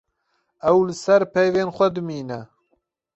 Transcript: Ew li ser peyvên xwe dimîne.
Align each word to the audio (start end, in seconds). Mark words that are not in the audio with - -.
Ew 0.69 0.77
li 0.87 0.95
ser 1.03 1.21
peyvên 1.33 1.69
xwe 1.75 1.87
dimîne. 1.95 2.39